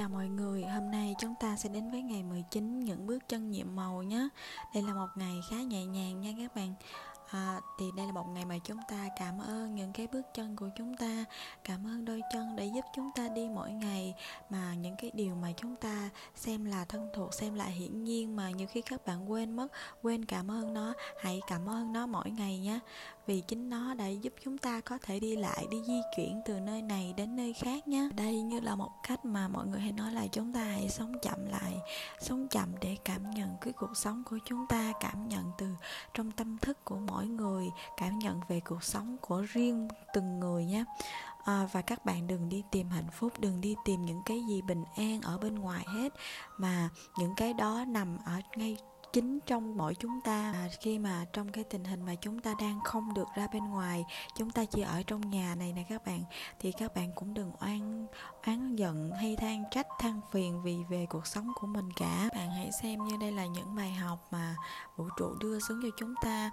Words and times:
Chào 0.00 0.08
mọi 0.08 0.28
người, 0.28 0.62
hôm 0.62 0.90
nay 0.90 1.14
chúng 1.18 1.34
ta 1.40 1.56
sẽ 1.56 1.68
đến 1.68 1.90
với 1.90 2.02
ngày 2.02 2.22
19 2.22 2.80
những 2.80 3.06
bước 3.06 3.18
chân 3.28 3.50
nhiệm 3.50 3.76
màu 3.76 4.02
nhé. 4.02 4.28
Đây 4.74 4.82
là 4.82 4.94
một 4.94 5.08
ngày 5.14 5.40
khá 5.50 5.56
nhẹ 5.56 5.84
nhàng 5.84 6.20
nha 6.20 6.30
các 6.38 6.54
bạn. 6.56 6.74
À, 7.30 7.60
thì 7.78 7.86
đây 7.96 8.06
là 8.06 8.12
một 8.12 8.28
ngày 8.28 8.44
mà 8.44 8.58
chúng 8.64 8.78
ta 8.88 9.08
cảm 9.18 9.38
ơn 9.38 9.74
những 9.74 9.92
cái 9.92 10.06
bước 10.06 10.22
chân 10.34 10.56
của 10.56 10.68
chúng 10.76 10.96
ta 10.96 11.24
cảm 11.64 11.86
ơn 11.86 12.04
đôi 12.04 12.20
chân 12.32 12.56
để 12.56 12.66
giúp 12.66 12.84
chúng 12.96 13.10
ta 13.14 13.28
đi 13.28 13.48
mỗi 13.48 13.72
ngày. 13.72 14.14
Mà 14.50 14.74
những 14.74 14.96
cái 14.96 15.10
điều 15.14 15.34
mà 15.34 15.52
chúng 15.56 15.76
ta 15.76 16.10
xem 16.34 16.64
là 16.64 16.84
thân 16.84 17.08
thuộc 17.14 17.34
xem 17.34 17.54
là 17.54 17.64
hiển 17.64 18.04
nhiên 18.04 18.36
mà 18.36 18.50
nhiều 18.50 18.66
khi 18.70 18.82
các 18.82 19.06
bạn 19.06 19.30
quên 19.30 19.56
mất 19.56 19.68
quên 20.02 20.24
cảm 20.24 20.50
ơn 20.50 20.74
nó 20.74 20.94
hãy 21.22 21.40
cảm 21.46 21.68
ơn 21.68 21.92
nó 21.92 22.06
mỗi 22.06 22.30
ngày 22.30 22.58
nhé 22.58 22.78
vì 23.30 23.40
chính 23.40 23.70
nó 23.70 23.94
đã 23.94 24.06
giúp 24.06 24.32
chúng 24.44 24.58
ta 24.58 24.80
có 24.80 24.98
thể 25.02 25.20
đi 25.20 25.36
lại 25.36 25.66
đi 25.70 25.82
di 25.86 26.00
chuyển 26.16 26.40
từ 26.46 26.60
nơi 26.60 26.82
này 26.82 27.14
đến 27.16 27.36
nơi 27.36 27.52
khác 27.52 27.88
nhé 27.88 28.08
đây 28.14 28.40
như 28.40 28.60
là 28.60 28.76
một 28.76 28.90
cách 29.02 29.24
mà 29.24 29.48
mọi 29.48 29.66
người 29.66 29.80
hay 29.80 29.92
nói 29.92 30.12
là 30.12 30.26
chúng 30.26 30.52
ta 30.52 30.60
hãy 30.60 30.88
sống 30.88 31.12
chậm 31.22 31.46
lại 31.46 31.76
sống 32.20 32.48
chậm 32.48 32.68
để 32.80 32.96
cảm 33.04 33.30
nhận 33.30 33.56
cái 33.60 33.72
cuộc 33.72 33.96
sống 33.96 34.22
của 34.30 34.38
chúng 34.44 34.66
ta 34.68 34.92
cảm 35.00 35.28
nhận 35.28 35.44
từ 35.58 35.66
trong 36.14 36.30
tâm 36.30 36.58
thức 36.58 36.84
của 36.84 36.96
mỗi 36.96 37.26
người 37.26 37.66
cảm 37.96 38.18
nhận 38.18 38.40
về 38.48 38.60
cuộc 38.60 38.84
sống 38.84 39.16
của 39.20 39.44
riêng 39.52 39.88
từng 40.14 40.40
người 40.40 40.64
nhé 40.64 40.84
à, 41.44 41.68
và 41.72 41.82
các 41.82 42.04
bạn 42.04 42.26
đừng 42.26 42.48
đi 42.48 42.62
tìm 42.70 42.88
hạnh 42.88 43.10
phúc 43.12 43.32
đừng 43.38 43.60
đi 43.60 43.74
tìm 43.84 44.02
những 44.02 44.22
cái 44.26 44.42
gì 44.48 44.62
bình 44.62 44.84
an 44.96 45.20
ở 45.22 45.38
bên 45.38 45.54
ngoài 45.54 45.84
hết 45.86 46.12
mà 46.58 46.88
những 47.18 47.34
cái 47.36 47.54
đó 47.54 47.84
nằm 47.88 48.18
ở 48.24 48.40
ngay 48.56 48.76
chính 49.12 49.38
trong 49.46 49.76
mỗi 49.76 49.94
chúng 49.94 50.20
ta. 50.24 50.52
À, 50.52 50.68
khi 50.80 50.98
mà 50.98 51.24
trong 51.32 51.52
cái 51.52 51.64
tình 51.64 51.84
hình 51.84 52.02
mà 52.06 52.14
chúng 52.14 52.40
ta 52.40 52.54
đang 52.60 52.80
không 52.84 53.14
được 53.14 53.28
ra 53.36 53.46
bên 53.52 53.64
ngoài 53.64 54.04
chúng 54.34 54.50
ta 54.50 54.64
chỉ 54.64 54.82
ở 54.82 55.02
trong 55.06 55.30
nhà 55.30 55.54
này 55.54 55.72
nè 55.72 55.84
các 55.88 56.06
bạn 56.06 56.24
thì 56.58 56.72
các 56.72 56.94
bạn 56.94 57.12
cũng 57.14 57.34
đừng 57.34 57.52
oan 57.60 58.06
oán 58.46 58.59
giận 58.80 59.10
hay 59.10 59.36
than 59.36 59.64
trách, 59.70 59.86
than 59.98 60.20
phiền 60.30 60.62
vì 60.62 60.76
về 60.88 61.06
cuộc 61.10 61.26
sống 61.26 61.52
của 61.54 61.66
mình 61.66 61.92
cả. 61.96 62.28
Bạn 62.34 62.50
hãy 62.50 62.70
xem 62.82 63.04
như 63.04 63.16
đây 63.16 63.32
là 63.32 63.46
những 63.46 63.74
bài 63.74 63.92
học 63.92 64.18
mà 64.30 64.56
vũ 64.96 65.08
trụ 65.16 65.34
đưa 65.40 65.60
xuống 65.60 65.80
cho 65.82 65.88
chúng 65.98 66.14
ta. 66.22 66.50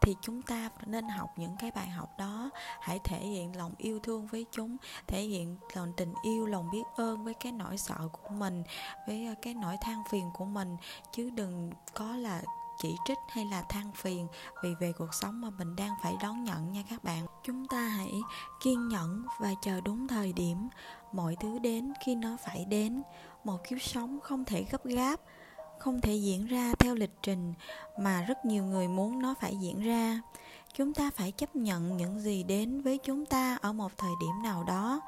Thì 0.00 0.16
chúng 0.20 0.42
ta 0.42 0.70
nên 0.86 1.08
học 1.08 1.30
những 1.36 1.56
cái 1.58 1.70
bài 1.70 1.88
học 1.88 2.08
đó. 2.18 2.50
Hãy 2.80 2.98
thể 3.04 3.18
hiện 3.18 3.56
lòng 3.56 3.74
yêu 3.78 3.98
thương 4.02 4.26
với 4.26 4.46
chúng, 4.52 4.76
thể 5.06 5.22
hiện 5.22 5.56
lòng 5.74 5.92
tình 5.96 6.14
yêu, 6.22 6.46
lòng 6.46 6.70
biết 6.70 6.82
ơn 6.96 7.24
với 7.24 7.34
cái 7.34 7.52
nỗi 7.52 7.78
sợ 7.78 8.08
của 8.12 8.28
mình, 8.28 8.62
với 9.06 9.26
ờ, 9.26 9.34
cái 9.42 9.54
nỗi 9.54 9.76
than 9.80 10.02
phiền 10.10 10.30
của 10.34 10.44
mình. 10.44 10.76
Chứ 11.12 11.30
đừng 11.30 11.70
có 11.94 12.16
là 12.16 12.42
chỉ 12.78 12.96
trích 13.04 13.18
hay 13.28 13.44
là 13.44 13.62
than 13.62 13.92
phiền 13.92 14.26
vì 14.62 14.74
về 14.80 14.92
cuộc 14.92 15.14
sống 15.14 15.40
mà 15.40 15.50
mình 15.50 15.76
đang 15.76 15.94
phải 16.02 16.16
đón 16.22 16.44
nhận 16.44 16.72
nha 16.72 16.82
các 16.90 17.04
bạn. 17.04 17.26
Chúng 17.44 17.68
ta 17.68 17.80
hãy 17.80 18.20
kiên 18.60 18.88
nhẫn 18.88 19.24
và 19.40 19.54
chờ 19.62 19.80
đúng 19.80 20.08
thời 20.08 20.32
điểm. 20.32 20.68
Mọi 21.12 21.36
thứ 21.40 21.58
đến 21.58 21.92
khi 22.04 22.14
nó 22.14 22.36
phải 22.44 22.64
đến. 22.64 23.02
Một 23.44 23.58
kiếp 23.68 23.82
sống 23.82 24.18
không 24.22 24.44
thể 24.44 24.64
gấp 24.70 24.84
gáp, 24.84 25.20
không 25.78 26.00
thể 26.00 26.14
diễn 26.16 26.46
ra 26.46 26.72
theo 26.78 26.94
lịch 26.94 27.22
trình 27.22 27.54
mà 27.98 28.22
rất 28.22 28.44
nhiều 28.44 28.64
người 28.64 28.88
muốn 28.88 29.22
nó 29.22 29.34
phải 29.40 29.56
diễn 29.56 29.80
ra. 29.80 30.20
Chúng 30.74 30.94
ta 30.94 31.10
phải 31.16 31.32
chấp 31.32 31.56
nhận 31.56 31.96
những 31.96 32.20
gì 32.20 32.42
đến 32.42 32.82
với 32.82 32.98
chúng 32.98 33.26
ta 33.26 33.58
ở 33.60 33.72
một 33.72 33.92
thời 33.96 34.12
điểm 34.20 34.42
nào 34.42 34.64
đó 34.64 35.00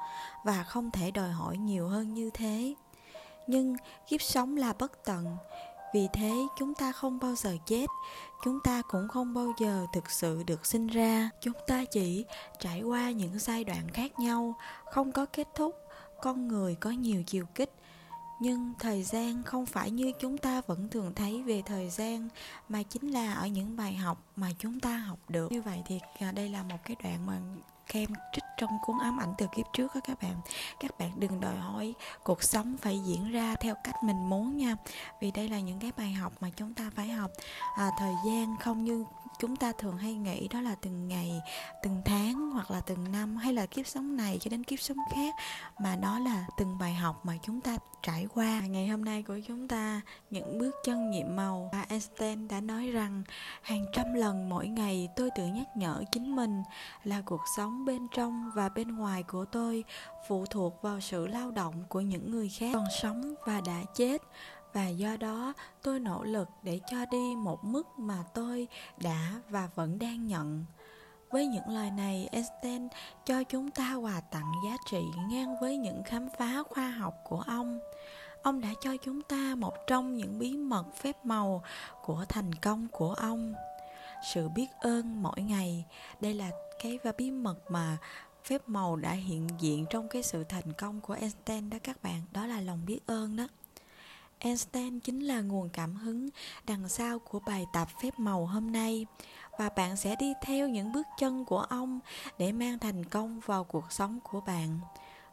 và 0.45 0.63
không 0.63 0.91
thể 0.91 1.11
đòi 1.11 1.29
hỏi 1.29 1.57
nhiều 1.57 1.87
hơn 1.87 2.13
như 2.13 2.29
thế. 2.33 2.73
Nhưng 3.47 3.75
kiếp 4.07 4.21
sống 4.21 4.57
là 4.57 4.73
bất 4.79 5.05
tận 5.05 5.37
vì 5.93 6.07
thế, 6.13 6.33
chúng 6.57 6.73
ta 6.73 6.91
không 6.91 7.19
bao 7.19 7.35
giờ 7.35 7.57
chết. 7.65 7.85
Chúng 8.43 8.59
ta 8.59 8.81
cũng 8.81 9.07
không 9.07 9.33
bao 9.33 9.53
giờ 9.59 9.85
thực 9.93 10.11
sự 10.11 10.43
được 10.47 10.65
sinh 10.65 10.87
ra. 10.87 11.29
Chúng 11.41 11.53
ta 11.67 11.85
chỉ 11.85 12.25
trải 12.59 12.81
qua 12.81 13.11
những 13.11 13.39
giai 13.39 13.63
đoạn 13.63 13.89
khác 13.93 14.19
nhau, 14.19 14.55
không 14.85 15.11
có 15.11 15.25
kết 15.25 15.47
thúc, 15.55 15.75
con 16.21 16.47
người 16.47 16.75
có 16.75 16.89
nhiều 16.89 17.23
chiều 17.23 17.45
kích. 17.55 17.71
Nhưng 18.39 18.73
thời 18.79 19.03
gian 19.03 19.43
không 19.43 19.65
phải 19.65 19.91
như 19.91 20.11
chúng 20.19 20.37
ta 20.37 20.61
vẫn 20.67 20.89
thường 20.89 21.13
thấy 21.15 21.43
về 21.43 21.61
thời 21.65 21.89
gian, 21.89 22.29
mà 22.69 22.83
chính 22.83 23.11
là 23.11 23.33
ở 23.33 23.47
những 23.47 23.75
bài 23.75 23.93
học 23.93 24.23
mà 24.35 24.47
chúng 24.59 24.79
ta 24.79 24.97
học 24.97 25.19
được. 25.29 25.51
Như 25.51 25.61
vậy 25.61 25.81
thì 25.85 25.99
à, 26.19 26.31
đây 26.31 26.49
là 26.49 26.63
một 26.63 26.77
cái 26.85 26.95
đoạn 27.03 27.25
mà 27.25 27.39
kem 27.91 28.09
trích 28.33 28.43
trong 28.57 28.77
cuốn 28.81 28.95
ám 28.99 29.19
ảnh 29.19 29.33
từ 29.37 29.47
kiếp 29.55 29.65
trước 29.73 29.95
đó 29.95 30.01
các 30.03 30.21
bạn. 30.21 30.35
Các 30.79 30.97
bạn 30.99 31.11
đừng 31.19 31.39
đòi 31.39 31.55
hỏi 31.55 31.93
cuộc 32.23 32.43
sống 32.43 32.77
phải 32.81 32.99
diễn 32.99 33.31
ra 33.31 33.55
theo 33.59 33.75
cách 33.83 34.03
mình 34.03 34.29
muốn 34.29 34.57
nha. 34.57 34.75
Vì 35.21 35.31
đây 35.31 35.49
là 35.49 35.59
những 35.59 35.79
cái 35.79 35.91
bài 35.97 36.11
học 36.11 36.33
mà 36.39 36.49
chúng 36.55 36.73
ta 36.73 36.91
phải 36.95 37.07
học. 37.07 37.31
À, 37.77 37.89
thời 37.99 38.13
gian 38.25 38.55
không 38.59 38.83
như 38.83 39.05
chúng 39.39 39.55
ta 39.55 39.71
thường 39.77 39.97
hay 39.97 40.13
nghĩ 40.13 40.47
đó 40.47 40.61
là 40.61 40.75
từng 40.81 41.07
ngày 41.07 41.41
từng 41.83 42.01
tháng 42.05 42.51
hoặc 42.51 42.71
là 42.71 42.81
từng 42.81 43.11
năm 43.11 43.37
hay 43.37 43.53
là 43.53 43.65
kiếp 43.65 43.87
sống 43.87 44.17
này 44.17 44.37
cho 44.41 44.49
đến 44.49 44.63
kiếp 44.63 44.79
sống 44.79 44.97
khác 45.11 45.35
mà 45.79 45.95
đó 45.95 46.19
là 46.19 46.45
từng 46.57 46.77
bài 46.77 46.93
học 46.93 47.25
mà 47.25 47.33
chúng 47.43 47.61
ta 47.61 47.77
trải 48.03 48.27
qua. 48.33 48.59
À, 48.63 48.67
ngày 48.67 48.87
hôm 48.87 49.05
nay 49.05 49.23
của 49.23 49.39
chúng 49.47 49.67
ta 49.67 50.01
những 50.29 50.59
bước 50.59 50.71
chân 50.85 51.11
nhiệm 51.11 51.35
màu. 51.35 51.69
Và 51.73 51.85
Einstein 51.89 52.47
đã 52.47 52.61
nói 52.61 52.87
rằng 52.87 53.23
hàng 53.61 53.85
trăm 53.93 54.13
lần 54.13 54.49
mỗi 54.49 54.67
ngày 54.67 55.09
tôi 55.15 55.29
tự 55.35 55.45
nhắc 55.45 55.77
nhở 55.77 56.03
chính 56.11 56.35
mình 56.35 56.63
là 57.03 57.21
cuộc 57.25 57.41
sống 57.55 57.80
bên 57.85 58.07
trong 58.11 58.51
và 58.55 58.69
bên 58.69 58.95
ngoài 58.95 59.23
của 59.23 59.45
tôi, 59.45 59.83
phụ 60.27 60.45
thuộc 60.45 60.81
vào 60.81 60.99
sự 60.99 61.27
lao 61.27 61.51
động 61.51 61.73
của 61.89 62.01
những 62.01 62.31
người 62.31 62.49
khác. 62.49 62.71
Còn 62.73 62.85
sống 63.01 63.33
và 63.45 63.61
đã 63.65 63.83
chết, 63.95 64.21
và 64.73 64.87
do 64.87 65.17
đó 65.17 65.53
tôi 65.81 65.99
nỗ 65.99 66.23
lực 66.23 66.47
để 66.63 66.79
cho 66.91 67.05
đi 67.11 67.35
một 67.35 67.63
mức 67.63 67.87
mà 67.97 68.23
tôi 68.33 68.67
đã 68.97 69.41
và 69.49 69.69
vẫn 69.75 69.99
đang 69.99 70.27
nhận. 70.27 70.65
Với 71.31 71.47
những 71.47 71.67
lời 71.67 71.91
này, 71.91 72.29
einstein 72.31 72.87
cho 73.25 73.43
chúng 73.43 73.71
ta 73.71 73.95
quà 73.95 74.21
tặng 74.31 74.51
giá 74.65 74.77
trị 74.91 75.01
ngang 75.29 75.55
với 75.61 75.77
những 75.77 76.03
khám 76.03 76.27
phá 76.37 76.63
khoa 76.69 76.89
học 76.89 77.13
của 77.23 77.43
ông. 77.47 77.79
Ông 78.43 78.61
đã 78.61 78.69
cho 78.81 78.97
chúng 79.03 79.21
ta 79.21 79.55
một 79.57 79.73
trong 79.87 80.15
những 80.15 80.39
bí 80.39 80.57
mật 80.57 80.85
phép 80.95 81.25
màu 81.25 81.63
của 82.05 82.25
thành 82.29 82.55
công 82.55 82.87
của 82.91 83.13
ông 83.13 83.53
sự 84.23 84.49
biết 84.49 84.67
ơn 84.79 85.23
mỗi 85.23 85.41
ngày. 85.41 85.85
Đây 86.21 86.33
là 86.33 86.51
cái 86.83 86.99
và 87.03 87.11
bí 87.17 87.31
mật 87.31 87.71
mà 87.71 87.97
phép 88.43 88.69
màu 88.69 88.95
đã 88.95 89.11
hiện 89.11 89.47
diện 89.59 89.85
trong 89.89 90.07
cái 90.07 90.23
sự 90.23 90.43
thành 90.43 90.73
công 90.77 91.01
của 91.01 91.13
Einstein 91.13 91.69
đó 91.69 91.77
các 91.83 92.03
bạn. 92.03 92.21
Đó 92.31 92.45
là 92.45 92.61
lòng 92.61 92.85
biết 92.85 92.99
ơn 93.05 93.35
đó. 93.35 93.47
Einstein 94.39 94.99
chính 94.99 95.19
là 95.19 95.41
nguồn 95.41 95.69
cảm 95.69 95.95
hứng 95.95 96.29
đằng 96.67 96.89
sau 96.89 97.19
của 97.19 97.39
bài 97.39 97.65
tập 97.73 97.87
phép 98.03 98.19
màu 98.19 98.45
hôm 98.45 98.71
nay. 98.71 99.05
Và 99.57 99.69
bạn 99.69 99.97
sẽ 99.97 100.15
đi 100.15 100.33
theo 100.41 100.67
những 100.67 100.91
bước 100.91 101.07
chân 101.19 101.45
của 101.45 101.59
ông 101.59 101.99
để 102.37 102.51
mang 102.51 102.79
thành 102.79 103.05
công 103.05 103.39
vào 103.45 103.63
cuộc 103.63 103.91
sống 103.91 104.19
của 104.23 104.41
bạn. 104.41 104.79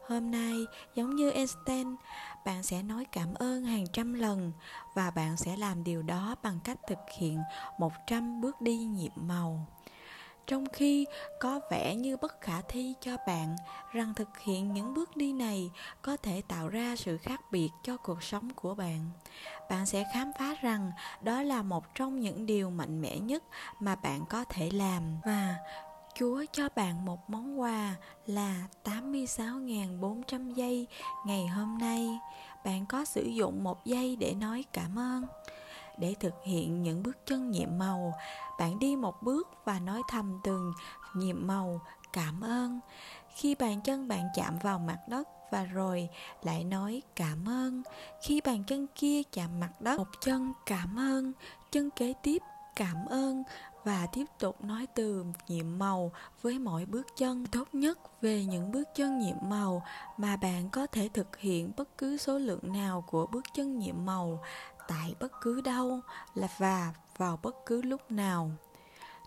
Hôm 0.08 0.30
nay, 0.30 0.66
giống 0.94 1.16
như 1.16 1.30
Einstein, 1.30 1.96
bạn 2.44 2.62
sẽ 2.62 2.82
nói 2.82 3.04
cảm 3.12 3.34
ơn 3.34 3.64
hàng 3.64 3.84
trăm 3.92 4.14
lần 4.14 4.52
và 4.94 5.10
bạn 5.10 5.36
sẽ 5.36 5.56
làm 5.56 5.84
điều 5.84 6.02
đó 6.02 6.34
bằng 6.42 6.58
cách 6.64 6.78
thực 6.88 6.98
hiện 7.18 7.42
100 7.78 8.40
bước 8.40 8.60
đi 8.60 8.76
nhiệm 8.76 9.12
màu. 9.14 9.66
Trong 10.46 10.66
khi 10.72 11.06
có 11.40 11.60
vẻ 11.70 11.94
như 11.94 12.16
bất 12.16 12.40
khả 12.40 12.60
thi 12.60 12.94
cho 13.00 13.16
bạn 13.26 13.56
rằng 13.92 14.14
thực 14.14 14.38
hiện 14.38 14.72
những 14.72 14.94
bước 14.94 15.16
đi 15.16 15.32
này 15.32 15.70
có 16.02 16.16
thể 16.16 16.42
tạo 16.48 16.68
ra 16.68 16.96
sự 16.96 17.16
khác 17.16 17.40
biệt 17.50 17.70
cho 17.82 17.96
cuộc 17.96 18.22
sống 18.22 18.50
của 18.54 18.74
bạn 18.74 19.10
bạn 19.70 19.86
sẽ 19.86 20.04
khám 20.12 20.32
phá 20.38 20.54
rằng 20.62 20.92
đó 21.20 21.42
là 21.42 21.62
một 21.62 21.94
trong 21.94 22.20
những 22.20 22.46
điều 22.46 22.70
mạnh 22.70 23.00
mẽ 23.00 23.18
nhất 23.18 23.44
mà 23.80 23.96
bạn 23.96 24.26
có 24.26 24.44
thể 24.44 24.70
làm. 24.70 25.02
Và 25.24 25.54
Chúa 26.18 26.44
cho 26.52 26.68
bạn 26.76 27.04
một 27.04 27.30
món 27.30 27.60
quà 27.60 27.94
là 28.26 28.66
86.400 28.84 30.52
giây 30.54 30.86
ngày 31.26 31.46
hôm 31.46 31.78
nay. 31.78 32.18
Bạn 32.64 32.86
có 32.86 33.04
sử 33.04 33.24
dụng 33.24 33.64
một 33.64 33.84
giây 33.84 34.16
để 34.16 34.34
nói 34.34 34.64
cảm 34.72 34.98
ơn. 34.98 35.26
Để 35.98 36.14
thực 36.20 36.34
hiện 36.44 36.82
những 36.82 37.02
bước 37.02 37.26
chân 37.26 37.50
nhiệm 37.50 37.78
màu, 37.78 38.12
bạn 38.58 38.78
đi 38.78 38.96
một 38.96 39.22
bước 39.22 39.48
và 39.64 39.80
nói 39.80 40.02
thầm 40.08 40.40
từng 40.44 40.72
nhiệm 41.14 41.46
màu, 41.46 41.80
cảm 42.12 42.40
ơn. 42.40 42.80
Khi 43.34 43.54
bàn 43.54 43.80
chân 43.80 44.08
bạn 44.08 44.28
chạm 44.34 44.58
vào 44.62 44.78
mặt 44.78 44.98
đất 45.08 45.28
và 45.50 45.64
rồi 45.64 46.08
lại 46.42 46.64
nói 46.64 47.02
cảm 47.16 47.48
ơn. 47.48 47.82
Khi 48.22 48.40
bàn 48.40 48.64
chân 48.66 48.86
kia 48.94 49.22
chạm 49.32 49.60
mặt 49.60 49.80
đất, 49.80 49.98
một 49.98 50.20
chân 50.20 50.52
cảm 50.66 50.98
ơn. 50.98 51.32
Chân 51.70 51.90
kế 51.90 52.14
tiếp 52.22 52.42
cảm 52.78 53.06
ơn 53.06 53.42
và 53.84 54.06
tiếp 54.12 54.24
tục 54.38 54.64
nói 54.64 54.86
từ 54.94 55.24
nhiệm 55.48 55.78
màu 55.78 56.12
với 56.42 56.58
mỗi 56.58 56.84
bước 56.84 57.06
chân. 57.16 57.46
Tốt 57.46 57.68
nhất 57.72 58.22
về 58.22 58.44
những 58.44 58.72
bước 58.72 58.88
chân 58.94 59.18
nhiệm 59.18 59.36
màu 59.42 59.82
mà 60.16 60.36
bạn 60.36 60.70
có 60.70 60.86
thể 60.86 61.08
thực 61.14 61.36
hiện 61.36 61.72
bất 61.76 61.98
cứ 61.98 62.16
số 62.16 62.38
lượng 62.38 62.72
nào 62.72 63.04
của 63.06 63.26
bước 63.26 63.44
chân 63.54 63.78
nhiệm 63.78 64.04
màu 64.04 64.42
tại 64.88 65.14
bất 65.20 65.32
cứ 65.40 65.60
đâu 65.60 66.00
là 66.34 66.48
và 66.58 66.92
vào 67.16 67.38
bất 67.42 67.54
cứ 67.66 67.82
lúc 67.82 68.10
nào. 68.10 68.50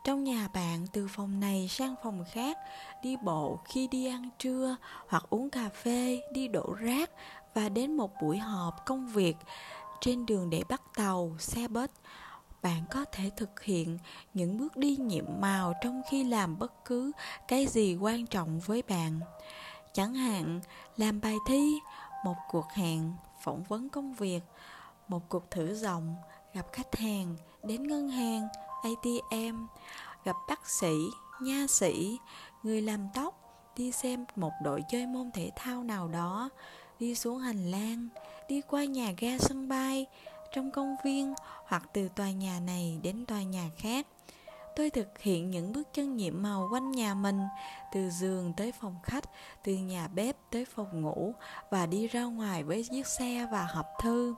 Trong 0.04 0.24
nhà 0.24 0.48
bạn 0.54 0.88
từ 0.94 1.08
phòng 1.08 1.40
này 1.40 1.68
sang 1.70 1.96
phòng 2.04 2.24
khác, 2.32 2.58
đi 3.04 3.18
bộ 3.24 3.60
khi 3.66 3.88
đi 3.88 4.06
ăn 4.06 4.30
trưa 4.40 4.76
hoặc 5.08 5.24
uống 5.30 5.50
cà 5.50 5.70
phê, 5.70 6.22
đi 6.34 6.48
đổ 6.48 6.76
rác 6.80 7.10
và 7.54 7.70
đến 7.70 7.98
một 7.98 8.12
buổi 8.22 8.38
họp 8.38 8.86
công 8.86 9.08
việc 9.08 9.36
trên 10.02 10.26
đường 10.26 10.50
để 10.50 10.64
bắt 10.70 10.82
tàu, 10.96 11.36
xe 11.40 11.68
bus 11.68 11.90
bạn 12.62 12.84
có 12.92 13.06
thể 13.12 13.32
thực 13.38 13.64
hiện 13.64 13.98
những 14.34 14.58
bước 14.58 14.78
đi 14.78 14.96
nhiệm 14.96 15.26
màu 15.40 15.74
trong 15.82 16.02
khi 16.10 16.24
làm 16.24 16.60
bất 16.60 16.86
cứ 16.86 17.12
cái 17.48 17.68
gì 17.68 17.96
quan 17.96 18.28
trọng 18.28 18.60
với 18.60 18.84
bạn. 18.90 19.20
Chẳng 19.94 20.14
hạn, 20.14 20.60
làm 20.98 21.22
bài 21.22 21.38
thi, 21.48 21.74
một 22.26 22.36
cuộc 22.50 22.72
hẹn, 22.72 23.14
phỏng 23.44 23.64
vấn 23.64 23.90
công 23.90 24.14
việc, 24.14 24.42
một 25.08 25.30
cuộc 25.30 25.52
thử 25.52 25.76
giọng, 25.76 26.16
gặp 26.54 26.66
khách 26.72 26.96
hàng, 26.96 27.36
đến 27.64 27.88
ngân 27.88 28.10
hàng 28.10 28.48
atm 28.84 29.66
gặp 30.24 30.36
bác 30.48 30.70
sĩ, 30.70 30.96
nha 31.42 31.66
sĩ, 31.70 32.18
người 32.64 32.82
làm 32.82 33.08
tóc, 33.14 33.42
đi 33.78 33.92
xem 33.92 34.26
một 34.36 34.52
đội 34.64 34.84
chơi 34.90 35.08
môn 35.08 35.32
thể 35.32 35.52
thao 35.56 35.84
nào 35.84 36.08
đó, 36.08 36.50
đi 37.00 37.16
xuống 37.16 37.40
hành 37.40 37.72
lang, 37.72 38.08
đi 38.48 38.62
qua 38.62 38.86
nhà 38.86 39.14
ga 39.18 39.38
sân 39.38 39.70
bay 39.70 40.06
trong 40.52 40.72
công 40.72 40.96
viên 41.04 41.34
hoặc 41.66 41.90
từ 41.94 42.10
tòa 42.16 42.32
nhà 42.32 42.60
này 42.60 43.00
đến 43.04 43.26
tòa 43.26 43.44
nhà 43.44 43.70
khác. 43.78 44.08
Tôi 44.76 44.90
thực 44.90 45.20
hiện 45.20 45.52
những 45.52 45.74
bước 45.74 45.94
chân 45.94 46.16
nhiệm 46.18 46.44
màu 46.44 46.70
quanh 46.72 46.92
nhà 46.92 47.14
mình, 47.14 47.42
từ 47.94 48.10
giường 48.10 48.54
tới 48.58 48.72
phòng 48.72 48.96
khách, 49.04 49.24
từ 49.64 49.74
nhà 49.74 50.08
bếp 50.08 50.36
tới 50.50 50.66
phòng 50.66 51.02
ngủ 51.02 51.34
và 51.70 51.86
đi 51.86 52.08
ra 52.08 52.24
ngoài 52.24 52.64
với 52.64 52.86
chiếc 52.92 53.08
xe 53.08 53.48
và 53.52 53.68
hộp 53.74 53.86
thư 54.02 54.36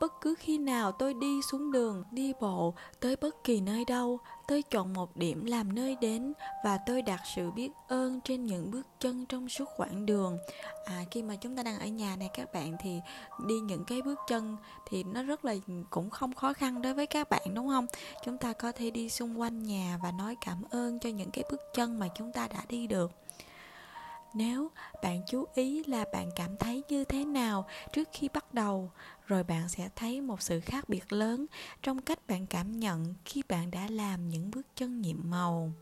bất 0.00 0.20
cứ 0.20 0.34
khi 0.38 0.58
nào 0.58 0.92
tôi 0.92 1.14
đi 1.14 1.42
xuống 1.42 1.72
đường, 1.72 2.04
đi 2.10 2.32
bộ, 2.40 2.74
tới 3.00 3.16
bất 3.16 3.44
kỳ 3.44 3.60
nơi 3.60 3.84
đâu, 3.84 4.18
tôi 4.48 4.62
chọn 4.62 4.92
một 4.92 5.16
điểm 5.16 5.44
làm 5.44 5.74
nơi 5.74 5.96
đến 6.00 6.32
và 6.64 6.78
tôi 6.86 7.02
đặt 7.02 7.20
sự 7.34 7.50
biết 7.50 7.70
ơn 7.88 8.20
trên 8.20 8.46
những 8.46 8.70
bước 8.70 8.86
chân 9.00 9.26
trong 9.26 9.48
suốt 9.48 9.68
quãng 9.76 10.06
đường. 10.06 10.38
À 10.84 11.04
khi 11.10 11.22
mà 11.22 11.36
chúng 11.36 11.56
ta 11.56 11.62
đang 11.62 11.78
ở 11.78 11.86
nhà 11.86 12.16
này 12.16 12.30
các 12.34 12.52
bạn 12.52 12.76
thì 12.80 13.00
đi 13.46 13.54
những 13.60 13.84
cái 13.84 14.02
bước 14.02 14.18
chân 14.28 14.56
thì 14.88 15.04
nó 15.04 15.22
rất 15.22 15.44
là 15.44 15.54
cũng 15.90 16.10
không 16.10 16.34
khó 16.34 16.52
khăn 16.52 16.82
đối 16.82 16.94
với 16.94 17.06
các 17.06 17.30
bạn, 17.30 17.54
đúng 17.54 17.68
không? 17.68 17.86
Chúng 18.24 18.38
ta 18.38 18.52
có 18.52 18.72
thể 18.72 18.90
đi 18.90 19.08
xung 19.08 19.40
quanh 19.40 19.62
nhà 19.62 19.98
và 20.02 20.12
nói 20.12 20.36
cảm 20.40 20.62
ơn 20.70 20.98
cho 20.98 21.08
những 21.08 21.30
cái 21.30 21.44
bước 21.50 21.60
chân 21.74 21.98
mà 21.98 22.08
chúng 22.18 22.32
ta 22.32 22.48
đã 22.48 22.64
đi 22.68 22.86
được 22.86 23.12
nếu 24.36 24.70
bạn 25.02 25.22
chú 25.26 25.44
ý 25.54 25.84
là 25.84 26.04
bạn 26.12 26.30
cảm 26.36 26.56
thấy 26.56 26.82
như 26.88 27.04
thế 27.04 27.24
nào 27.24 27.66
trước 27.92 28.08
khi 28.12 28.28
bắt 28.28 28.54
đầu, 28.54 28.90
rồi 29.26 29.42
bạn 29.44 29.68
sẽ 29.68 29.88
thấy 29.96 30.20
một 30.20 30.42
sự 30.42 30.60
khác 30.60 30.88
biệt 30.88 31.12
lớn 31.12 31.46
trong 31.82 32.02
cách 32.02 32.18
bạn 32.28 32.46
cảm 32.46 32.80
nhận 32.80 33.14
khi 33.24 33.42
bạn 33.48 33.70
đã 33.70 33.86
làm 33.90 34.28
những 34.28 34.50
bước 34.50 34.66
chân 34.76 35.00
nhiệm 35.00 35.16
màu. 35.24 35.72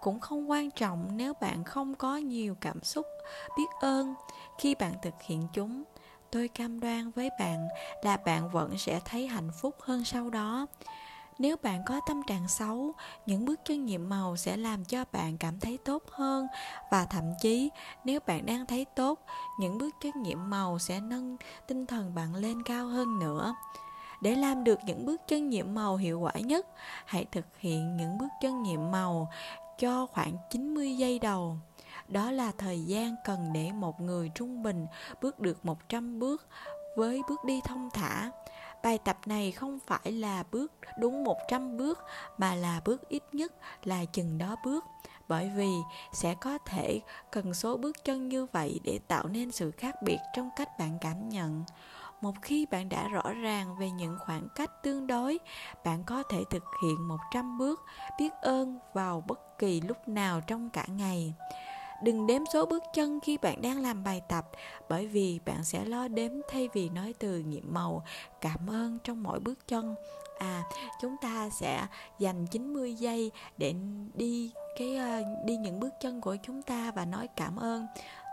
Cũng 0.00 0.20
không 0.20 0.50
quan 0.50 0.70
trọng 0.70 1.16
nếu 1.16 1.32
bạn 1.40 1.64
không 1.64 1.94
có 1.94 2.16
nhiều 2.16 2.56
cảm 2.60 2.82
xúc, 2.82 3.06
biết 3.56 3.68
ơn 3.80 4.14
khi 4.58 4.74
bạn 4.74 4.92
thực 5.02 5.14
hiện 5.22 5.48
chúng. 5.52 5.82
Tôi 6.30 6.48
cam 6.48 6.80
đoan 6.80 7.10
với 7.10 7.30
bạn 7.38 7.68
là 8.02 8.16
bạn 8.16 8.50
vẫn 8.50 8.78
sẽ 8.78 9.00
thấy 9.04 9.26
hạnh 9.26 9.50
phúc 9.60 9.76
hơn 9.80 10.04
sau 10.04 10.30
đó 10.30 10.66
nếu 11.40 11.56
bạn 11.62 11.82
có 11.86 12.00
tâm 12.06 12.22
trạng 12.22 12.48
xấu, 12.48 12.92
những 13.26 13.44
bước 13.44 13.60
chân 13.64 13.84
nhiệm 13.84 14.08
màu 14.08 14.36
sẽ 14.36 14.56
làm 14.56 14.84
cho 14.84 15.04
bạn 15.12 15.38
cảm 15.38 15.60
thấy 15.60 15.78
tốt 15.84 16.02
hơn. 16.10 16.46
Và 16.90 17.04
thậm 17.04 17.24
chí, 17.40 17.70
nếu 18.04 18.20
bạn 18.26 18.46
đang 18.46 18.66
thấy 18.66 18.84
tốt, 18.84 19.20
những 19.58 19.78
bước 19.78 19.94
chân 20.02 20.22
nhiệm 20.22 20.50
màu 20.50 20.78
sẽ 20.78 21.00
nâng 21.00 21.36
tinh 21.66 21.86
thần 21.86 22.14
bạn 22.14 22.34
lên 22.34 22.62
cao 22.62 22.86
hơn 22.86 23.18
nữa. 23.18 23.54
Để 24.22 24.34
làm 24.34 24.64
được 24.64 24.78
những 24.84 25.06
bước 25.06 25.20
chân 25.28 25.48
nhiệm 25.48 25.74
màu 25.74 25.96
hiệu 25.96 26.20
quả 26.20 26.32
nhất, 26.32 26.66
hãy 27.04 27.24
thực 27.32 27.46
hiện 27.58 27.96
những 27.96 28.18
bước 28.18 28.28
chân 28.42 28.62
nhiệm 28.62 28.90
màu 28.90 29.28
cho 29.78 30.06
khoảng 30.06 30.36
90 30.50 30.96
giây 30.96 31.18
đầu. 31.18 31.56
Đó 32.08 32.30
là 32.30 32.52
thời 32.58 32.84
gian 32.84 33.14
cần 33.24 33.52
để 33.52 33.72
một 33.72 34.00
người 34.00 34.30
trung 34.34 34.62
bình 34.62 34.86
bước 35.22 35.38
được 35.38 35.64
100 35.64 36.18
bước 36.18 36.46
với 36.96 37.22
bước 37.28 37.44
đi 37.44 37.60
thông 37.64 37.90
thả. 37.90 38.30
Bài 38.82 38.98
tập 38.98 39.18
này 39.26 39.52
không 39.52 39.78
phải 39.86 40.12
là 40.12 40.44
bước 40.50 40.72
đúng 40.98 41.24
100 41.24 41.76
bước, 41.76 41.98
mà 42.38 42.54
là 42.54 42.80
bước 42.84 43.08
ít 43.08 43.22
nhất 43.32 43.52
là 43.84 44.04
chừng 44.04 44.38
đó 44.38 44.56
bước. 44.64 44.84
Bởi 45.28 45.50
vì 45.56 45.70
sẽ 46.12 46.34
có 46.34 46.58
thể 46.58 47.00
cần 47.30 47.54
số 47.54 47.76
bước 47.76 48.04
chân 48.04 48.28
như 48.28 48.46
vậy 48.52 48.80
để 48.84 48.98
tạo 49.08 49.28
nên 49.28 49.50
sự 49.50 49.70
khác 49.70 49.94
biệt 50.02 50.18
trong 50.36 50.50
cách 50.56 50.78
bạn 50.78 50.98
cảm 51.00 51.28
nhận. 51.28 51.64
Một 52.20 52.34
khi 52.42 52.66
bạn 52.70 52.88
đã 52.88 53.08
rõ 53.08 53.32
ràng 53.32 53.76
về 53.78 53.90
những 53.90 54.16
khoảng 54.20 54.48
cách 54.54 54.82
tương 54.82 55.06
đối, 55.06 55.38
bạn 55.84 56.04
có 56.04 56.22
thể 56.30 56.42
thực 56.50 56.64
hiện 56.82 57.08
100 57.08 57.58
bước, 57.58 57.84
biết 58.18 58.32
ơn 58.42 58.78
vào 58.94 59.24
bất 59.26 59.58
kỳ 59.58 59.80
lúc 59.80 60.08
nào 60.08 60.40
trong 60.40 60.70
cả 60.70 60.84
ngày. 60.88 61.34
Đừng 62.02 62.26
đếm 62.26 62.42
số 62.52 62.66
bước 62.66 62.82
chân 62.94 63.20
khi 63.20 63.38
bạn 63.38 63.62
đang 63.62 63.82
làm 63.82 64.04
bài 64.04 64.22
tập 64.28 64.50
bởi 64.88 65.06
vì 65.06 65.40
bạn 65.46 65.64
sẽ 65.64 65.84
lo 65.84 66.08
đếm 66.08 66.30
thay 66.50 66.68
vì 66.72 66.88
nói 66.88 67.14
từ 67.18 67.38
nhiệm 67.38 67.64
màu 67.68 68.02
cảm 68.40 68.70
ơn 68.70 68.98
trong 69.04 69.22
mỗi 69.22 69.40
bước 69.40 69.68
chân. 69.68 69.94
À, 70.38 70.62
chúng 71.00 71.16
ta 71.22 71.50
sẽ 71.60 71.86
dành 72.18 72.46
90 72.46 72.94
giây 72.94 73.30
để 73.58 73.74
đi 74.14 74.52
cái 74.78 74.96
ờ, 74.96 75.22
đi 75.44 75.56
những 75.56 75.80
bước 75.80 75.94
chân 76.00 76.20
của 76.20 76.36
chúng 76.42 76.62
ta 76.62 76.92
và 76.94 77.04
nói 77.04 77.28
cảm 77.36 77.56
ơn. 77.56 77.86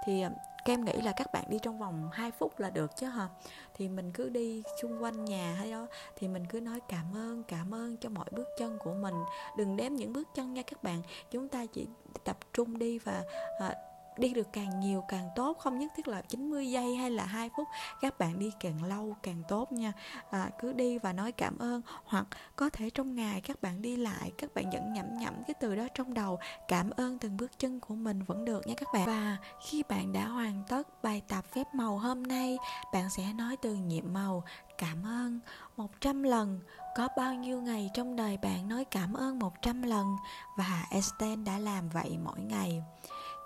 Thì 0.06 0.22
ờ, 0.22 0.30
Kem 0.68 0.86
nghĩ 0.86 0.94
là 0.94 1.12
các 1.12 1.32
bạn 1.34 1.44
đi 1.50 1.58
trong 1.62 1.80
vòng 1.80 2.10
2 2.14 2.32
phút 2.32 2.60
là 2.60 2.70
được 2.70 2.96
chứ 2.96 3.08
hả? 3.08 3.28
Thì 3.74 3.90
mình 3.90 4.12
cứ 4.12 4.30
đi 4.30 4.64
xung 4.82 5.04
quanh 5.04 5.26
nhà 5.26 5.56
hay 5.60 5.72
đó 5.72 5.88
Thì 6.16 6.28
mình 6.28 6.46
cứ 6.50 6.62
nói 6.62 6.80
cảm 6.90 7.16
ơn, 7.16 7.44
cảm 7.44 7.74
ơn 7.74 7.98
cho 7.98 8.10
mọi 8.10 8.26
bước 8.32 8.48
chân 8.58 8.78
của 8.80 8.94
mình. 8.94 9.16
Đừng 9.58 9.78
đếm 9.78 9.94
những 9.94 10.14
bước 10.14 10.28
chân 10.36 10.54
nha 10.54 10.62
các 10.62 10.84
bạn. 10.84 11.02
Chúng 11.32 11.48
ta 11.48 11.66
chỉ 11.66 11.88
tập 12.24 12.38
trung 12.54 12.80
đi 12.80 13.00
và 13.00 13.24
à, 13.60 13.76
đi 14.20 14.34
được 14.34 14.48
càng 14.54 14.80
nhiều 14.80 15.04
càng 15.08 15.30
tốt 15.36 15.58
không 15.58 15.80
nhất 15.80 15.92
thiết 15.96 16.08
là 16.08 16.22
90 16.22 16.72
giây 16.72 16.96
hay 16.96 17.12
là 17.12 17.26
2 17.26 17.50
phút. 17.58 17.68
Các 18.02 18.20
bạn 18.20 18.40
đi 18.40 18.52
càng 18.60 18.84
lâu 18.84 19.16
càng 19.24 19.44
tốt 19.48 19.72
nha. 19.72 19.94
À, 20.32 20.50
cứ 20.60 20.74
đi 20.74 20.98
và 20.98 21.14
nói 21.14 21.32
cảm 21.32 21.58
ơn. 21.58 21.82
Hoặc 22.06 22.28
có 22.56 22.70
thể 22.70 22.90
trong 22.90 23.16
ngày 23.16 23.42
các 23.42 23.62
bạn 23.62 23.82
đi 23.82 23.96
lại 23.96 24.32
các 24.38 24.54
bạn 24.54 24.70
vẫn 24.72 24.94
nhẩm 24.94 25.18
nhẩm 25.18 25.34
cái 25.48 25.54
từ 25.60 25.76
đó 25.76 25.88
trong 25.94 26.14
đầu. 26.14 26.40
Cảm 26.68 26.90
ơn 26.90 27.20
từng 27.20 27.38
bước 27.38 27.60
chân 27.60 27.80
của 27.80 27.96
mình 27.96 28.24
vẫn 28.24 28.46
được 28.46 28.68
nha 28.68 28.74
các 28.78 28.88
bạn. 28.94 29.06
Và 29.06 29.38
khi 29.66 29.84
bạn 29.90 30.14
đã 30.14 30.28
hoàn 30.28 30.64
tất 30.68 31.04
bài 31.04 31.22
tập 31.28 31.46
phép 31.56 31.76
màu 31.76 31.98
hôm 31.98 32.24
nay 32.24 32.58
bạn 32.94 33.10
sẽ 33.10 33.34
nói 33.34 33.58
từ 33.62 33.74
nhiệm 33.74 34.14
màu. 34.14 34.44
Cảm 34.78 35.06
ơn 35.06 35.40
100 35.78 36.24
lần. 36.24 36.60
Có 36.96 37.08
bao 37.18 37.34
nhiêu 37.34 37.62
ngày 37.62 37.90
trong 37.94 38.16
đời 38.16 38.38
bạn 38.38 38.70
nói 38.70 38.86
cảm 38.86 39.14
ơn 39.14 39.40
100 39.40 39.82
lần? 39.82 40.16
Và 40.58 40.86
Einstein 40.92 41.44
đã 41.44 41.60
làm 41.60 41.90
vậy 41.90 42.18
mỗi 42.24 42.40
ngày 42.40 42.84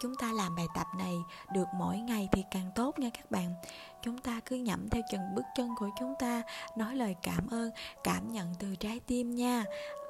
chúng 0.02 0.16
ta 0.16 0.32
làm 0.32 0.56
bài 0.56 0.68
tập 0.76 0.88
này 0.98 1.16
được 1.54 1.68
mỗi 1.74 1.98
ngày 1.98 2.30
thì 2.32 2.44
càng 2.52 2.72
tốt 2.76 3.00
nha 3.00 3.10
các 3.14 3.32
bạn. 3.32 3.54
Chúng 4.02 4.18
ta 4.18 4.40
cứ 4.46 4.56
nhẩm 4.56 4.90
theo 4.90 5.02
chừng 5.12 5.36
bước 5.36 5.46
chân 5.56 5.70
của 5.78 5.90
chúng 6.00 6.14
ta 6.20 6.42
nói 6.78 6.96
lời 6.96 7.16
cảm 7.24 7.48
ơn 7.48 7.72
cảm 8.04 8.32
nhận 8.32 8.54
từ 8.60 8.76
trái 8.76 9.00
tim 9.08 9.36
nha. 9.36 9.64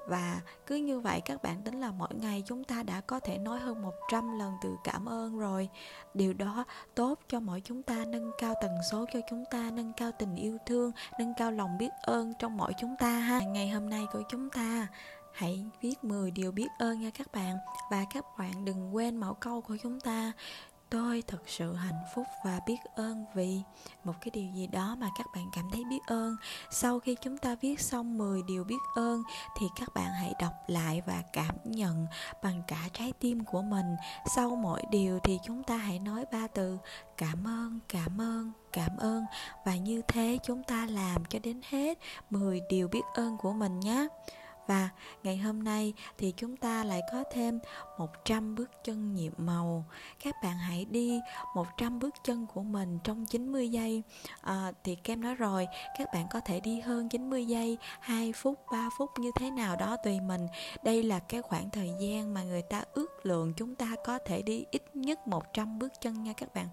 Và 0.08 0.42
cứ 0.66 0.76
như 0.76 1.00
vậy 1.00 1.22
các 1.26 1.44
bạn 1.44 1.62
tính 1.62 1.80
là 1.80 1.92
mỗi 1.92 2.10
ngày 2.14 2.44
chúng 2.46 2.64
ta 2.64 2.84
đã 2.84 3.02
có 3.02 3.20
thể 3.20 3.38
nói 3.38 3.60
hơn 3.60 3.82
100 3.82 4.40
lần 4.40 4.54
từ 4.62 4.76
cảm 4.84 5.06
ơn 5.06 5.40
rồi. 5.40 5.70
Điều 6.14 6.34
đó 6.34 6.66
tốt 6.96 7.20
cho 7.28 7.40
mỗi 7.40 7.62
chúng 7.66 7.84
ta 7.84 8.06
nâng 8.08 8.32
cao 8.38 8.54
tần 8.62 8.72
số 8.92 9.06
cho 9.14 9.20
chúng 9.30 9.44
ta 9.52 9.72
Nâng 9.72 9.94
cao 9.94 10.12
tình 10.20 10.36
yêu 10.36 10.58
thương, 10.66 10.92
nâng 11.20 11.34
cao 11.38 11.52
lòng 11.52 11.78
biết 11.78 11.90
ơn 12.02 12.34
trong 12.40 12.58
mỗi 12.58 12.74
chúng 12.80 12.96
ta 13.00 13.10
ha. 13.10 13.40
Ngày 13.40 13.70
hôm 13.70 13.90
nay 13.90 14.06
của 14.14 14.22
chúng 14.30 14.50
ta 14.50 14.88
Hãy 15.34 15.66
viết 15.82 16.04
10 16.04 16.32
điều 16.32 16.52
biết 16.52 16.68
ơn 16.80 17.02
nha 17.02 17.10
các 17.14 17.32
bạn 17.32 17.58
Và 17.92 18.06
các 18.14 18.26
bạn 18.38 18.66
đừng 18.66 18.96
quên 18.96 19.18
mẫu 19.18 19.34
câu 19.34 19.62
của 19.62 19.78
chúng 19.84 20.00
ta 20.00 20.32
Tôi 20.92 21.24
thật 21.28 21.42
sự 21.48 21.74
hạnh 21.74 22.04
phúc 22.16 22.26
và 22.46 22.60
biết 22.68 22.78
ơn 22.96 23.26
vì 23.34 23.62
một 24.04 24.14
cái 24.22 24.32
điều 24.34 24.52
gì 24.56 24.68
đó 24.68 24.96
mà 25.00 25.10
các 25.18 25.28
bạn 25.36 25.50
cảm 25.54 25.66
thấy 25.72 25.84
biết 25.90 26.00
ơn. 26.08 26.36
Sau 26.72 27.00
khi 27.00 27.16
chúng 27.22 27.38
ta 27.38 27.56
viết 27.62 27.80
xong 27.80 28.18
10 28.18 28.42
điều 28.48 28.64
biết 28.64 28.82
ơn 28.96 29.24
thì 29.58 29.66
các 29.80 29.94
bạn 29.94 30.12
hãy 30.12 30.34
đọc 30.40 30.54
lại 30.68 31.02
và 31.06 31.24
cảm 31.34 31.56
nhận 31.64 32.08
bằng 32.44 32.62
cả 32.68 32.90
trái 32.94 33.14
tim 33.20 33.44
của 33.46 33.62
mình. 33.62 33.96
Sau 34.36 34.56
mỗi 34.56 34.82
điều 34.92 35.20
thì 35.20 35.40
chúng 35.44 35.64
ta 35.64 35.78
hãy 35.78 36.00
nói 36.00 36.26
ba 36.32 36.48
từ 36.48 36.78
cảm 37.18 37.48
ơn, 37.48 37.80
cảm 37.90 38.22
ơn, 38.22 38.52
cảm 38.72 38.98
ơn 38.98 39.26
và 39.66 39.76
như 39.76 40.02
thế 40.08 40.38
chúng 40.44 40.64
ta 40.64 40.86
làm 40.86 41.26
cho 41.26 41.40
đến 41.40 41.62
hết 41.70 41.98
10 42.30 42.62
điều 42.70 42.88
biết 42.88 43.04
ơn 43.14 43.38
của 43.38 43.54
mình 43.54 43.80
nhé. 43.80 44.08
Và 44.72 44.90
ngày 45.24 45.38
hôm 45.38 45.64
nay 45.64 45.94
thì 46.18 46.34
chúng 46.38 46.58
ta 46.58 46.84
lại 46.84 47.02
có 47.12 47.24
thêm 47.32 47.60
100 47.98 48.56
bước 48.56 48.70
chân 48.84 49.16
nhiệm 49.16 49.34
màu. 49.38 49.86
Các 50.24 50.36
bạn 50.44 50.58
hãy 50.58 50.86
đi 50.86 51.20
100 51.56 52.00
bước 52.00 52.16
chân 52.24 52.46
của 52.54 52.62
mình 52.62 53.00
trong 53.04 53.26
90 53.26 53.72
giây. 53.72 54.04
À, 54.42 54.72
Thì 54.84 54.96
Kem 54.96 55.22
nói 55.22 55.36
rồi, 55.36 55.68
các 55.98 56.08
bạn 56.14 56.28
có 56.32 56.40
thể 56.40 56.60
đi 56.60 56.80
hơn 56.80 57.10
90 57.10 57.46
giây 57.46 57.78
2 58.00 58.34
phút, 58.34 58.60
3 58.72 58.90
phút 58.98 59.10
như 59.20 59.32
thế 59.40 59.52
nào 59.52 59.76
đó 59.76 59.98
tùy 60.04 60.20
mình. 60.20 60.48
Đây 60.84 61.04
là 61.04 61.20
cái 61.20 61.42
khoảng 61.42 61.70
thời 61.70 61.92
gian 62.00 62.34
mà 62.34 62.44
người 62.44 62.62
ta 62.62 62.84
ước 62.94 63.26
lượng 63.26 63.54
chúng 63.58 63.76
ta 63.76 63.96
có 64.06 64.20
thể 64.26 64.42
đi 64.42 64.66
ít 64.72 64.84
nhất 64.94 65.28
100 65.28 65.80
bước 65.80 65.94
chân 66.02 66.24
nha 66.24 66.34
các 66.38 66.54
bạn. 66.54 66.68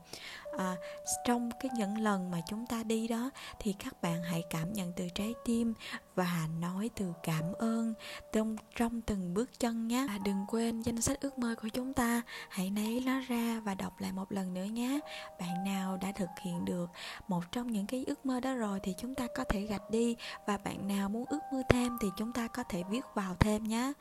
À, 0.58 0.76
Trong 1.24 1.50
cái 1.60 1.70
những 1.74 1.98
lần 1.98 2.30
mà 2.30 2.40
chúng 2.48 2.66
ta 2.66 2.82
đi 2.82 3.08
đó 3.08 3.30
Thì 3.58 3.74
các 3.78 4.02
bạn 4.02 4.22
hãy 4.22 4.42
cảm 4.50 4.72
nhận 4.72 4.92
từ 4.92 5.08
trái 5.14 5.34
tim 5.44 5.74
Và 6.14 6.48
nói 6.60 6.90
từ 6.96 7.12
cảm 7.22 7.52
ơn. 7.52 7.87
Vâng, 7.88 7.94
trong, 8.32 8.56
trong 8.76 9.00
từng 9.00 9.34
bước 9.34 9.60
chân 9.60 9.88
nhé. 9.88 10.06
Và 10.08 10.18
Đừng 10.24 10.44
quên 10.48 10.82
danh 10.82 11.00
sách 11.00 11.20
ước 11.20 11.38
mơ 11.38 11.54
của 11.62 11.68
chúng 11.68 11.94
ta. 11.94 12.22
Hãy 12.48 12.72
lấy 12.76 13.02
nó 13.06 13.20
ra 13.28 13.60
và 13.64 13.74
đọc 13.74 14.00
lại 14.00 14.12
một 14.12 14.32
lần 14.32 14.54
nữa 14.54 14.64
nhé. 14.64 15.00
Bạn 15.40 15.64
nào 15.64 15.98
đã 16.02 16.12
thực 16.12 16.28
hiện 16.42 16.64
được 16.64 16.90
một 17.28 17.52
trong 17.52 17.72
những 17.72 17.86
cái 17.86 18.04
ước 18.06 18.26
mơ 18.26 18.40
đó 18.40 18.54
rồi 18.54 18.80
Thì 18.82 18.94
chúng 18.98 19.14
ta 19.14 19.26
có 19.36 19.44
thể 19.44 19.60
gạch 19.60 19.90
đi. 19.90 20.16
Và 20.46 20.58
bạn 20.64 20.88
nào 20.88 21.08
muốn 21.08 21.24
ước 21.28 21.40
mơ 21.52 21.62
thêm 21.68 21.98
thì 22.00 22.08
chúng 22.16 22.32
ta 22.32 22.48
có 22.48 22.62
thể 22.62 22.82
viết 22.90 23.04
vào 23.14 23.34
thêm 23.40 23.64
nhé. 23.64 23.92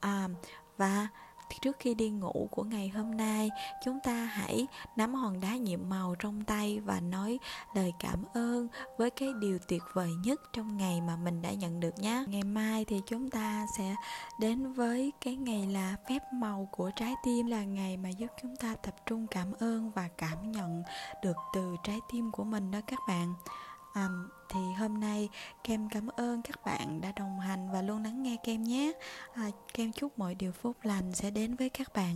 À, 0.00 0.28
Và 0.76 1.08
trước 1.60 1.76
khi 1.78 1.94
đi 1.94 2.10
ngủ 2.10 2.48
của 2.50 2.62
ngày 2.62 2.88
hôm 2.88 3.16
nay, 3.16 3.50
chúng 3.84 3.98
ta 4.00 4.12
hãy 4.12 4.66
nắm 4.96 5.14
hòn 5.14 5.40
đá 5.40 5.56
nhiệm 5.56 5.88
màu 5.88 6.14
trong 6.18 6.44
tay 6.44 6.80
và 6.80 7.00
nói 7.00 7.38
lời 7.74 7.92
cảm 7.98 8.24
ơn 8.34 8.68
với 8.98 9.10
cái 9.10 9.28
điều 9.40 9.58
tuyệt 9.68 9.82
vời 9.92 10.10
nhất 10.24 10.40
trong 10.52 10.76
ngày 10.76 11.00
mà 11.00 11.16
mình 11.16 11.42
đã 11.42 11.52
nhận 11.52 11.80
được 11.80 11.98
nhé. 11.98 12.24
Ngày 12.28 12.42
mai 12.42 12.84
thì 12.84 13.00
chúng 13.06 13.30
ta 13.30 13.66
sẽ 13.78 13.94
đến 14.40 14.72
với 14.72 15.12
cái 15.20 15.36
ngày 15.36 15.66
là 15.66 15.96
phép 16.08 16.22
màu 16.32 16.68
của 16.70 16.90
trái 16.96 17.14
tim, 17.24 17.46
là 17.46 17.64
ngày 17.64 17.96
mà 17.96 18.08
giúp 18.08 18.28
chúng 18.42 18.56
ta 18.56 18.74
tập 18.74 18.94
trung 19.06 19.26
cảm 19.26 19.52
ơn 19.60 19.90
và 19.90 20.08
cảm 20.18 20.52
nhận 20.52 20.82
được 21.22 21.36
từ 21.54 21.76
trái 21.84 21.98
tim 22.12 22.30
của 22.30 22.44
mình 22.44 22.70
đó 22.70 22.78
các 22.86 22.98
bạn 23.08 23.34
à, 23.96 24.08
thì 24.48 24.60
hôm 24.78 25.00
nay 25.00 25.28
kem 25.64 25.88
cảm 25.88 26.06
ơn 26.06 26.42
các 26.42 26.64
bạn 26.64 27.00
đã 27.00 27.12
đồng 27.16 27.40
hành 27.40 27.68
và 27.72 27.82
luôn 27.82 28.04
lắng 28.04 28.22
nghe 28.22 28.36
kem 28.44 28.62
nhé. 28.62 28.92
À, 29.34 29.50
kem 29.74 29.92
chúc 29.92 30.18
mọi 30.18 30.34
điều 30.34 30.52
phúc 30.52 30.76
lành 30.82 31.12
sẽ 31.12 31.30
đến 31.30 31.54
với 31.54 31.68
các 31.68 31.92
bạn. 31.94 32.14